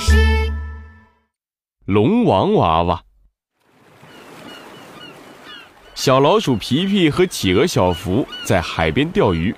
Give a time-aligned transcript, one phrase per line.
[0.00, 0.16] 事。
[1.84, 3.02] 龙王娃娃，
[5.94, 9.54] 小老鼠皮皮和企鹅小福在海边钓鱼，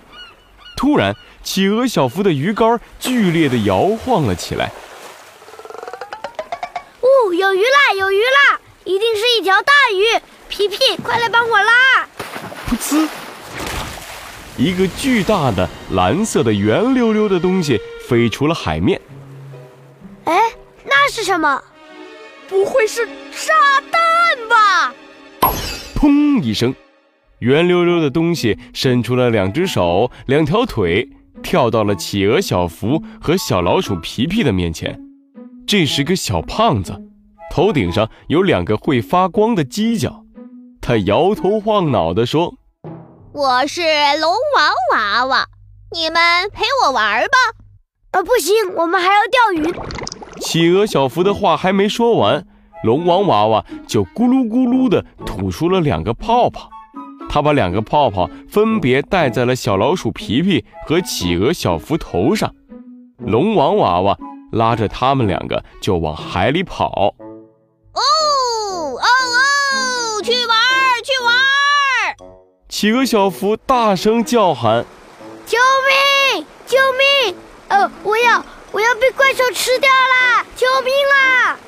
[0.76, 4.72] 突然，企鹅小福的鱼竿剧烈的摇晃了起来。
[7.00, 8.60] 哦，有鱼啦，有鱼啦！
[8.84, 10.20] 一定是一条大鱼！
[10.48, 12.06] 皮皮，快来帮我拉！
[12.68, 13.08] 噗呲，
[14.56, 19.00] 一个巨大的蓝色的圆溜溜的东西飞出了海面。
[20.24, 20.40] 哎，
[20.84, 21.62] 那是什么？
[22.48, 24.94] 不会是炸弹吧？
[25.94, 26.74] 砰一声，
[27.38, 31.08] 圆溜溜的东西伸出了两只手、两条腿，
[31.42, 35.00] 跳到了企鹅小福和小老鼠皮皮的面前。
[35.66, 37.00] 这是个小胖子，
[37.50, 40.24] 头顶上有两个会发光的犄角。
[40.80, 42.54] 他摇头晃脑地说
[43.32, 43.80] ：“我是
[44.20, 45.46] 龙王娃娃，
[45.92, 47.28] 你们陪我玩吧。”
[48.12, 49.74] 啊，不行，我们还要钓鱼。
[50.42, 52.44] 企鹅小福的话还没说完，
[52.82, 56.68] 龙王娃娃就咕噜咕噜地吐出了两个泡泡。
[57.28, 62.52] 他把两个泡泡分别戴在了小老鼠皮皮和企鹅小福头上。
[63.18, 64.18] 龙王娃娃
[64.50, 67.14] 拉着他们两个就往海里跑。
[67.94, 70.22] 哦哦哦！
[70.24, 70.58] 去玩
[71.04, 72.26] 去玩！
[72.68, 74.84] 企鹅小福大声叫喊
[75.46, 75.56] ：“救
[76.34, 76.44] 命！
[76.66, 77.36] 救命！
[77.68, 80.44] 呃，我要。”我要被怪兽吃掉啦！
[80.56, 81.58] 救命啊！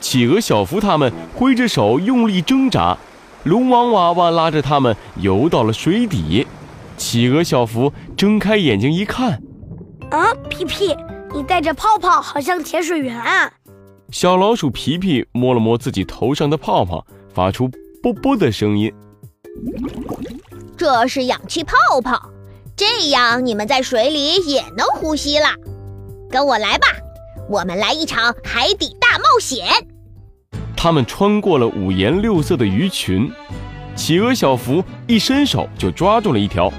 [0.00, 2.96] 企鹅小福他们挥着手用力挣扎，
[3.44, 6.46] 龙王娃娃拉着他们游到了水底。
[6.96, 9.40] 企鹅小福睁开眼睛一看，
[10.10, 10.94] 啊，皮皮，
[11.32, 13.50] 你带着泡泡，好像潜水员啊！
[14.10, 17.70] 小老鼠皮皮摸了摸自己头上的泡泡，发出
[18.02, 18.92] 啵啵的声音。
[20.76, 22.30] 这是氧气泡泡，
[22.76, 25.54] 这样你们在水里也能呼吸啦。
[26.30, 26.86] 跟我来吧，
[27.48, 29.66] 我们来一场海底大冒险。
[30.76, 33.28] 他们穿过了五颜六色的鱼群，
[33.96, 36.72] 企鹅小福一伸手就抓住了一条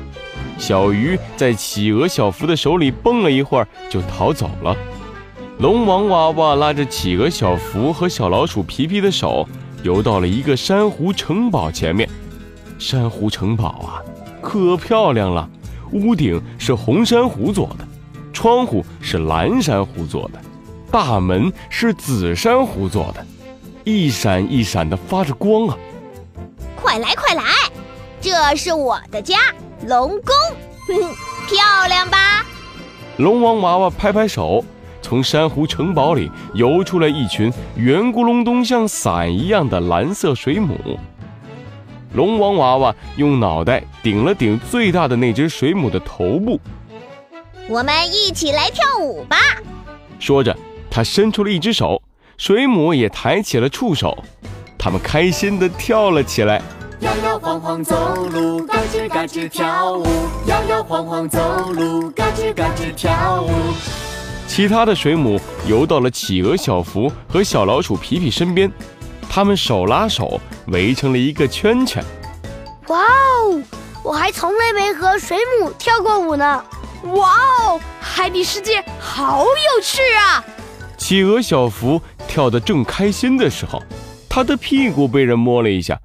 [0.58, 4.74] 小鱼，在企鹅小福的手里蹦了一会儿就逃走了。
[5.60, 9.46] 龙王娃娃拉着企鹅小福和小老鼠皮皮的手，
[9.84, 12.10] 游到了一个珊瑚城堡前面。
[12.80, 14.02] 珊瑚城堡啊，
[14.42, 15.48] 可漂亮了，
[15.92, 17.86] 屋顶是红珊瑚做的。
[18.42, 20.42] 窗户是蓝珊瑚做的，
[20.90, 23.24] 大门是紫珊瑚做的，
[23.84, 25.78] 一闪一闪的发着光啊！
[26.76, 27.44] 快来快来，
[28.20, 29.38] 这是我的家
[29.88, 30.34] 龙宫，
[31.48, 32.44] 漂亮吧？
[33.18, 34.66] 龙王娃娃拍拍手，
[35.04, 40.80] 从珊瑚城堡里游出来一群圆咕隆咚像伞一样的蓝色水母。
[42.14, 46.60] 龙王娃娃用脑袋顶了顶最大的那只水母的头部。
[47.72, 49.38] 我们一起来跳舞吧！
[50.20, 50.54] 说着，
[50.90, 52.02] 他伸出了一只手，
[52.38, 54.22] 水母也抬起了触手，
[54.78, 56.62] 他们开心地跳了起来。
[57.00, 60.06] 摇摇晃晃走路，嘎吱嘎吱跳舞；
[60.48, 63.50] 摇摇晃晃走路，嘎吱嘎吱跳舞。
[64.50, 68.70] 其他的水母游到了企鹅小福和小老鼠皮皮身边，
[69.30, 72.04] 他们手拉手围成了一个圈圈。
[72.88, 73.64] 哇哦！
[74.04, 76.62] 我还从来没和水母跳过舞呢。
[77.04, 80.44] 哇哦，海底世界好有趣啊！
[80.98, 83.82] 企鹅小福跳得正开心的时候，
[84.30, 86.00] 他的屁股被人摸了一下。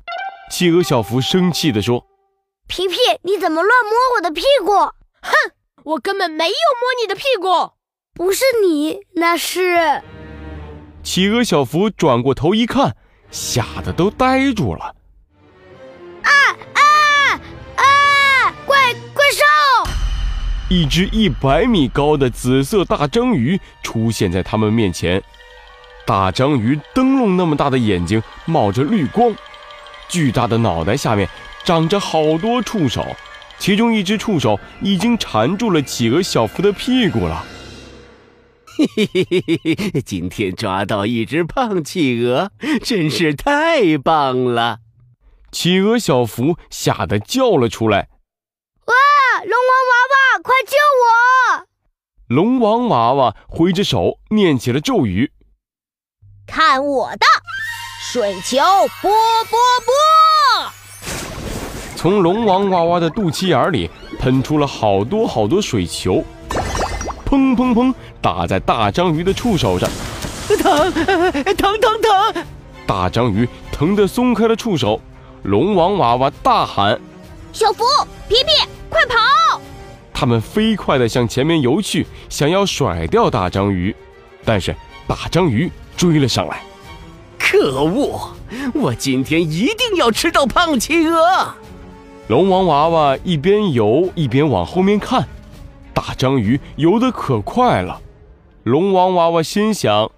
[0.50, 2.04] 企鹅小福生气地说
[2.66, 4.72] ：“皮皮，你怎么乱摸我的屁股？
[4.72, 5.32] 哼，
[5.84, 7.72] 我根本没有摸你的屁股，
[8.14, 10.02] 不是你，那是……”
[11.02, 12.96] 企鹅小福转过头一看，
[13.30, 14.94] 吓得都呆住了。
[20.68, 25.22] 一只一百米高的紫色大章鱼出现在他们面前，
[26.04, 29.32] 大章鱼灯笼那么大的眼睛冒着绿光，
[30.08, 31.28] 巨大的脑袋下面
[31.64, 33.06] 长着好多触手，
[33.60, 37.46] 其中一只触手已经缠住了企鹅小福的屁股了。
[38.76, 40.02] 嘿嘿嘿嘿嘿！
[40.04, 42.50] 今天抓到一只胖企鹅，
[42.82, 44.80] 真是太棒了！
[45.52, 48.08] 企鹅小福吓得叫了出来。
[49.44, 50.72] 龙王娃娃，快救
[51.02, 51.66] 我！
[52.28, 55.30] 龙王娃娃挥着手念起了咒语
[56.48, 57.26] ：“看我的
[58.00, 58.56] 水球
[59.02, 59.10] 波
[59.50, 59.92] 波波！”
[61.96, 66.24] 从龙王娃娃的肚脐眼里喷出了好多好多水球，
[67.28, 69.88] 砰砰砰，打在大章鱼的触手上，
[70.48, 70.92] 疼
[71.56, 72.44] 疼疼疼！
[72.86, 75.00] 大章鱼疼得松开了触手。
[75.42, 76.98] 龙王娃娃大喊
[77.52, 77.84] ：“小福，
[78.28, 78.50] 皮皮！”
[78.88, 79.60] 快跑！
[80.12, 83.94] 他们飞快地向前面游去，想要甩掉大章鱼，
[84.44, 84.74] 但是
[85.06, 86.62] 大章鱼追了上来。
[87.38, 88.34] 可恶！
[88.74, 91.54] 我今天一定要吃到胖企鹅。
[92.28, 95.28] 龙王娃娃一边游一边往后面看，
[95.94, 98.00] 大章鱼游得可快了。
[98.64, 100.10] 龙王娃娃心想：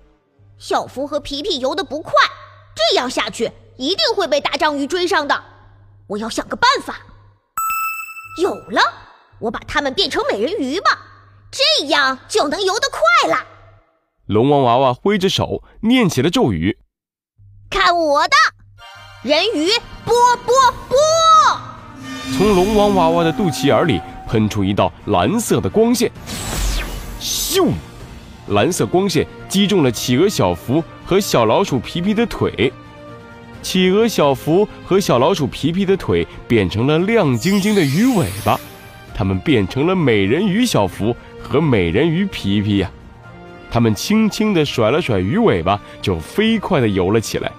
[0.59, 2.13] 小福和皮皮游得不快，
[2.75, 5.39] 这样下去一定会被大章鱼追上的。
[6.07, 7.01] 我要想个办法。
[8.41, 8.81] 有了，
[9.41, 10.99] 我把它们变成美人鱼吧，
[11.51, 13.45] 这样就能游得快了。
[14.27, 16.79] 龙王娃娃挥着手念起了咒语
[17.69, 18.37] ：“看我的，
[19.23, 19.71] 人鱼
[20.05, 20.15] 波
[20.47, 20.55] 波
[20.89, 20.97] 波！”
[22.37, 26.13] 从龙王娃娃的肚脐眼里喷出一道蓝色的光线，
[27.21, 27.73] 咻！
[28.49, 32.73] 蓝色光线击中了企鹅小福和小老鼠皮皮的腿，
[33.63, 38.59] 企鹅小福和小老鼠皮皮的腿变成了亮晶晶的鱼尾巴，
[39.15, 42.91] 它们变成了美人鱼小福和美人鱼皮皮呀！
[43.71, 47.53] 他们轻轻地甩了甩鱼尾巴，就飞快地游了起来。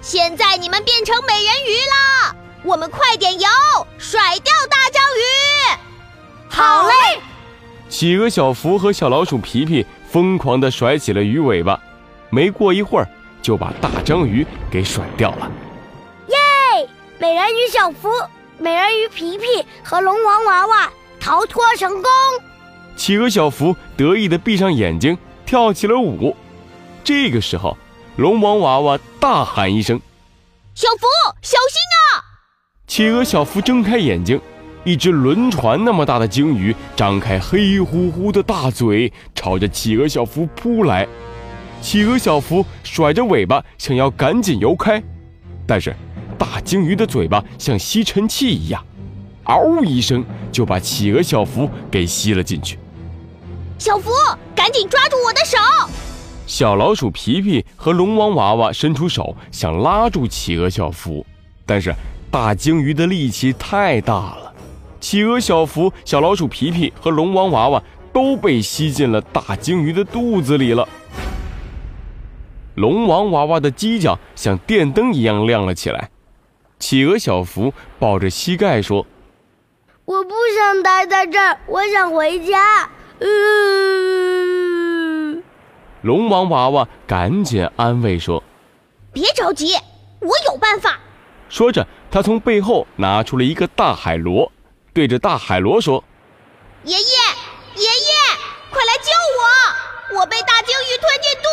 [0.00, 3.48] 现在你们变成美人鱼了，我们快点游，
[3.98, 5.22] 甩掉大章鱼！
[6.48, 7.20] 好嘞！
[7.88, 9.84] 企鹅小福和小老鼠皮皮。
[10.08, 11.78] 疯狂地甩起了鱼尾巴，
[12.30, 13.08] 没过一会儿
[13.46, 15.48] 就把大章鱼给甩掉了。
[16.26, 16.88] 耶！
[17.20, 18.08] 美人鱼小福、
[18.58, 19.44] 美人鱼皮皮
[19.84, 20.90] 和龙王娃娃
[21.20, 22.10] 逃脱成功。
[22.96, 26.36] 企鹅小福得意地闭上眼睛，跳起了舞。
[27.04, 27.78] 这个时候，
[28.16, 30.00] 龙王娃娃大喊一声
[30.74, 31.06] ：“小福，
[31.40, 32.26] 小心啊！”
[32.88, 34.40] 企鹅小福睁开眼睛。
[34.82, 41.06] 一只轮船那么大的鲸鱼张开黑乎乎的大嘴，朝着企鹅小福扑来。
[41.86, 45.00] 企鹅小福甩着尾巴，想要赶紧游开，
[45.64, 45.94] 但是
[46.36, 48.84] 大鲸鱼的嘴巴像吸尘器一样，
[49.44, 52.76] 嗷一声就把企鹅小福给吸了进去。
[53.78, 54.10] 小福，
[54.52, 55.56] 赶紧抓住我的手！
[56.44, 61.24] 小老鼠皮皮和龙王娃娃伸出手想拉住企鹅小福，
[61.64, 61.94] 但是
[62.32, 64.52] 大鲸鱼的力气太大了。
[65.00, 67.80] 企鹅小福、小老鼠皮皮和龙王娃娃
[68.12, 70.88] 都被吸进了大鲸鱼的肚子里了。
[72.76, 76.10] 龙王娃娃的犄角像电灯一样亮了起来。
[76.78, 79.06] 企鹅小福抱着膝盖说
[80.04, 82.90] ：“我不想待在这儿，我想回家。”
[86.02, 88.44] 龙王娃娃赶紧安慰说
[89.10, 89.72] ：“别着急，
[90.20, 90.98] 我有办法。”
[91.48, 94.52] 说着，他从背后拿出了一个大海螺。
[94.92, 96.04] 对着大海螺说
[96.84, 97.00] ：“爷爷，
[97.76, 97.88] 爷爷，
[98.70, 100.20] 快来救我！
[100.20, 101.45] 我被大鲸鱼吞进肚子里了。”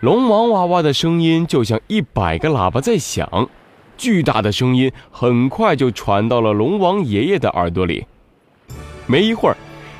[0.00, 3.48] 龙王娃娃的声音就像一百个喇叭在响，
[3.96, 8.06] 巨大的声音很快就传到了龙王爷爷的耳朵里。
[9.06, 9.56] 没一会儿，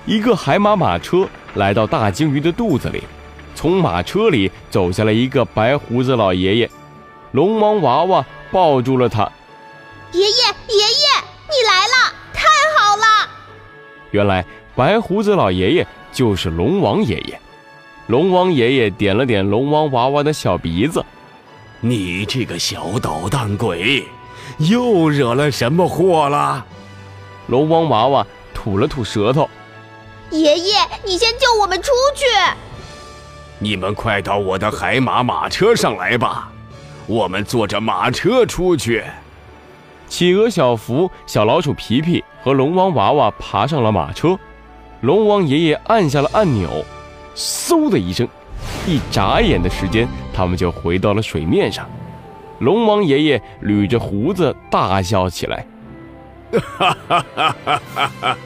[0.06, 3.02] 一个海马马车来到大鲸鱼的肚子里，
[3.56, 6.70] 从马车里走下来一个白胡子老爷爷。
[7.32, 9.28] 龙王娃娃抱住了他。
[10.12, 11.06] 爷爷，爷爷，
[11.48, 12.46] 你来了，太
[12.78, 13.28] 好了！
[14.12, 14.46] 原来
[14.76, 17.40] 白胡子老爷爷就是龙王爷爷。
[18.08, 21.04] 龙王爷爷点了点龙王娃娃的小鼻子
[21.80, 24.08] ：“你这个小捣蛋鬼，
[24.56, 26.64] 又惹了什么祸了？”
[27.48, 29.46] 龙王娃娃吐了吐舌头
[30.32, 32.24] ：“爷爷，你先救我们出去！
[33.58, 36.50] 你们快到我的海马马车上来吧，
[37.06, 39.04] 我们坐着马车出去。”
[40.08, 44.38] 企鹅小福、小老鼠皮皮和龙王娃娃爬上了马车，
[45.02, 46.82] 龙王爷爷按下了按钮，
[47.38, 48.26] 嗖的一声，
[48.84, 51.88] 一眨眼的时间，他们就回到了水面上。
[52.58, 55.64] 龙王爷爷捋着胡子大笑起来
[56.76, 58.36] ：“哈哈哈哈哈哈！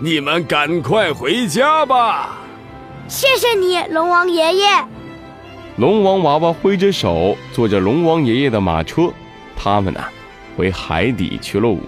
[0.00, 2.38] 你们赶快回家吧！”
[3.08, 4.64] 谢谢你，龙王爷爷。
[5.78, 9.12] 龙王娃娃挥着手，坐着龙王爷爷的马车，
[9.56, 10.00] 他们呢？
[10.56, 11.80] 回海底去了舞。